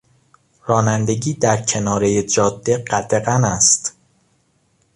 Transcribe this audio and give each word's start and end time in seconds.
رانندگی 0.65 1.33
در 1.33 1.61
کنارهی 1.61 2.23
جاده 2.23 2.77
قدغن 2.77 3.43
است. 3.45 3.93